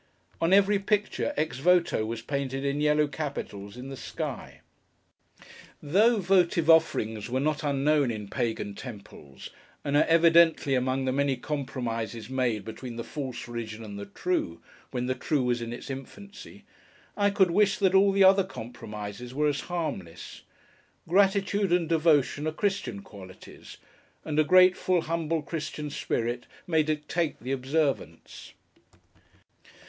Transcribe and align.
On 0.41 0.51
every 0.51 0.79
picture 0.79 1.31
'Ex 1.37 1.59
voto' 1.59 2.03
was 2.07 2.23
painted 2.23 2.65
in 2.65 2.81
yellow 2.81 3.05
capitals 3.07 3.77
in 3.77 3.89
the 3.89 3.95
sky. 3.95 4.61
Though 5.79 6.17
votive 6.17 6.71
offerings 6.71 7.29
were 7.29 7.39
not 7.39 7.61
unknown 7.63 8.09
in 8.09 8.27
Pagan 8.27 8.73
Temples, 8.73 9.51
and 9.83 9.95
are 9.95 10.05
evidently 10.05 10.73
among 10.73 11.05
the 11.05 11.11
many 11.11 11.37
compromises 11.37 12.31
made 12.31 12.65
between 12.65 12.95
the 12.95 13.03
false 13.03 13.47
religion 13.47 13.83
and 13.83 13.99
the 13.99 14.07
true, 14.07 14.59
when 14.89 15.05
the 15.05 15.13
true 15.13 15.43
was 15.43 15.61
in 15.61 15.71
its 15.71 15.87
infancy, 15.87 16.63
I 17.15 17.29
could 17.29 17.51
wish 17.51 17.77
that 17.77 17.93
all 17.93 18.11
the 18.11 18.23
other 18.23 18.43
compromises 18.43 19.35
were 19.35 19.47
as 19.49 19.61
harmless. 19.69 20.41
Gratitude 21.07 21.71
and 21.71 21.87
Devotion 21.87 22.47
are 22.47 22.51
Christian 22.51 23.03
qualities; 23.03 23.77
and 24.25 24.39
a 24.39 24.43
grateful, 24.43 25.01
humble, 25.01 25.43
Christian 25.43 25.91
spirit 25.91 26.47
may 26.65 26.81
dictate 26.81 27.39
the 27.39 27.51
observance. 27.51 28.53